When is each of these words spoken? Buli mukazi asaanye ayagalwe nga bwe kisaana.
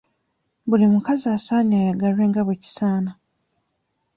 Buli 0.69 0.85
mukazi 0.93 1.25
asaanye 1.37 1.75
ayagalwe 1.81 2.23
nga 2.29 2.41
bwe 2.45 2.55
kisaana. 2.63 3.11